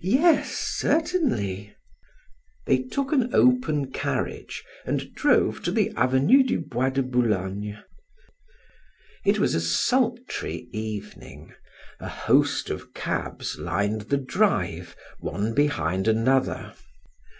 "Yes, 0.00 0.52
certainly." 0.52 1.74
They 2.66 2.84
took 2.84 3.10
an 3.10 3.34
open 3.34 3.90
carriage 3.90 4.62
and 4.84 5.12
drove 5.12 5.60
to 5.64 5.72
the 5.72 5.90
Avenue 5.96 6.44
du 6.44 6.60
Bois 6.60 6.90
de 6.90 7.02
Boulogne. 7.02 7.82
It 9.24 9.40
was 9.40 9.56
a 9.56 9.60
sultry 9.60 10.68
evening; 10.70 11.52
a 11.98 12.08
host 12.08 12.70
of 12.70 12.94
cabs 12.94 13.58
lined 13.58 14.02
the 14.02 14.18
drive, 14.18 14.94
one 15.18 15.52
behind 15.52 16.06
another. 16.06 16.72